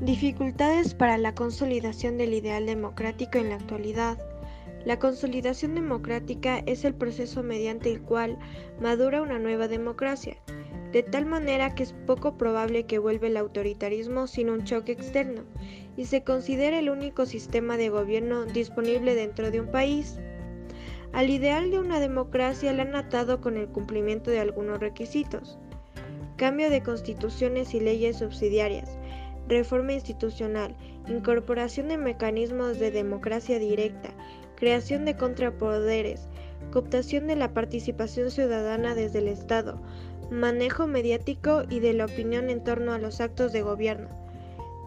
Dificultades 0.00 0.94
para 0.94 1.18
la 1.18 1.34
consolidación 1.34 2.16
del 2.16 2.32
ideal 2.32 2.64
democrático 2.64 3.36
en 3.36 3.50
la 3.50 3.56
actualidad. 3.56 4.16
La 4.86 4.98
consolidación 4.98 5.74
democrática 5.74 6.62
es 6.64 6.86
el 6.86 6.94
proceso 6.94 7.42
mediante 7.42 7.92
el 7.92 8.00
cual 8.00 8.38
madura 8.80 9.20
una 9.20 9.38
nueva 9.38 9.68
democracia, 9.68 10.38
de 10.90 11.02
tal 11.02 11.26
manera 11.26 11.74
que 11.74 11.82
es 11.82 11.92
poco 12.06 12.38
probable 12.38 12.86
que 12.86 12.98
vuelva 12.98 13.26
el 13.26 13.36
autoritarismo 13.36 14.26
sin 14.26 14.48
un 14.48 14.64
choque 14.64 14.92
externo 14.92 15.42
y 15.98 16.06
se 16.06 16.24
considere 16.24 16.78
el 16.78 16.88
único 16.88 17.26
sistema 17.26 17.76
de 17.76 17.90
gobierno 17.90 18.46
disponible 18.46 19.14
dentro 19.14 19.50
de 19.50 19.60
un 19.60 19.70
país. 19.70 20.18
Al 21.12 21.28
ideal 21.28 21.70
de 21.70 21.78
una 21.78 22.00
democracia 22.00 22.72
le 22.72 22.80
han 22.80 22.96
atado 22.96 23.42
con 23.42 23.58
el 23.58 23.68
cumplimiento 23.68 24.30
de 24.30 24.40
algunos 24.40 24.80
requisitos, 24.80 25.58
cambio 26.38 26.70
de 26.70 26.82
constituciones 26.82 27.74
y 27.74 27.80
leyes 27.80 28.16
subsidiarias, 28.16 28.99
reforma 29.48 29.92
institucional, 29.92 30.76
incorporación 31.08 31.88
de 31.88 31.96
mecanismos 31.96 32.78
de 32.78 32.90
democracia 32.90 33.58
directa, 33.58 34.10
creación 34.56 35.04
de 35.04 35.16
contrapoderes, 35.16 36.28
cooptación 36.72 37.26
de 37.26 37.36
la 37.36 37.52
participación 37.52 38.30
ciudadana 38.30 38.94
desde 38.94 39.18
el 39.18 39.28
Estado, 39.28 39.80
manejo 40.30 40.86
mediático 40.86 41.62
y 41.68 41.80
de 41.80 41.92
la 41.92 42.04
opinión 42.04 42.50
en 42.50 42.62
torno 42.62 42.92
a 42.92 42.98
los 42.98 43.20
actos 43.20 43.52
de 43.52 43.62
gobierno. 43.62 44.08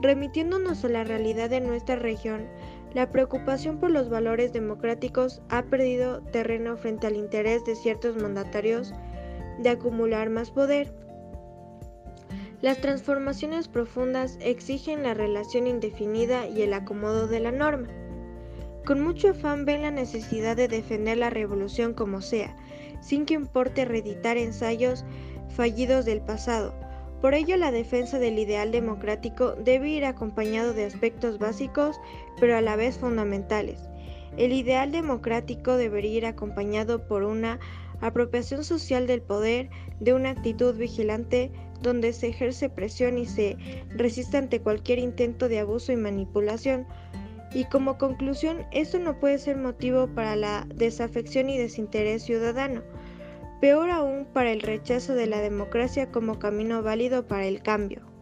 Remitiéndonos 0.02 0.84
a 0.84 0.90
la 0.90 1.04
realidad 1.04 1.50
de 1.50 1.62
nuestra 1.62 1.96
región, 1.96 2.48
la 2.94 3.12
preocupación 3.12 3.80
por 3.80 3.90
los 3.90 4.10
valores 4.10 4.54
democráticos 4.54 5.42
ha 5.50 5.64
perdido 5.64 6.22
terreno 6.22 6.78
frente 6.78 7.08
al 7.08 7.16
interés 7.16 7.66
de 7.66 7.76
ciertos 7.76 8.16
mandatarios 8.16 8.94
de 9.60 9.70
acumular 9.70 10.30
más 10.30 10.52
poder. 10.52 10.94
Las 12.64 12.80
transformaciones 12.80 13.68
profundas 13.68 14.38
exigen 14.40 15.04
la 15.04 15.14
relación 15.14 15.68
indefinida 15.68 16.48
y 16.48 16.62
el 16.62 16.74
acomodo 16.74 17.28
de 17.28 17.42
la 17.42 17.52
norma. 17.52 17.90
Con 18.86 19.02
mucho 19.02 19.32
afán 19.32 19.66
ven 19.66 19.82
la 19.82 19.92
necesidad 19.92 20.56
de 20.56 20.70
defender 20.70 21.18
la 21.18 21.30
revolución 21.30 21.94
como 21.94 22.22
sea, 22.22 22.56
sin 23.02 23.26
que 23.26 23.34
importe 23.34 23.84
reeditar 23.84 24.38
ensayos 24.38 25.04
fallidos 25.58 26.06
del 26.06 26.22
pasado. 26.22 26.74
Por 27.20 27.34
ello, 27.34 27.58
la 27.58 27.74
defensa 27.74 28.18
del 28.18 28.40
ideal 28.40 28.72
democrático 28.72 29.56
debe 29.56 29.90
ir 29.90 30.06
acompañado 30.06 30.74
de 30.74 30.86
aspectos 30.86 31.40
básicos, 31.40 32.00
pero 32.40 32.56
a 32.56 32.62
la 32.62 32.78
vez 32.78 32.98
fundamentales. 32.98 33.90
El 34.38 34.54
ideal 34.54 34.94
democrático 34.94 35.76
debería 35.76 36.18
ir 36.20 36.26
acompañado 36.26 37.10
por 37.10 37.24
una 37.24 37.60
apropiación 38.00 38.64
social 38.64 39.06
del 39.06 39.22
poder, 39.22 39.70
de 40.00 40.14
una 40.14 40.30
actitud 40.30 40.78
vigilante 40.78 41.52
donde 41.84 42.14
se 42.14 42.30
ejerce 42.30 42.70
presión 42.70 43.20
y 43.20 43.28
se 43.28 43.58
resiste 43.90 44.38
ante 44.38 44.62
cualquier 44.62 44.98
intento 44.98 45.48
de 45.48 45.60
abuso 45.60 45.92
y 45.92 45.98
manipulación. 45.98 46.88
Y 47.54 47.66
como 47.66 48.00
conclusión, 48.00 48.66
esto 48.72 48.98
no 48.98 49.20
puede 49.20 49.38
ser 49.38 49.58
motivo 49.58 50.08
para 50.08 50.36
la 50.36 50.66
desafección 50.74 51.50
y 51.50 51.60
desinterés 51.60 52.24
ciudadano, 52.24 52.82
peor 53.62 53.92
aún 53.92 54.26
para 54.26 54.52
el 54.52 54.62
rechazo 54.62 55.14
de 55.14 55.28
la 55.28 55.40
democracia 55.40 56.12
como 56.12 56.40
camino 56.40 56.82
válido 56.82 57.28
para 57.28 57.46
el 57.46 57.62
cambio. 57.62 58.13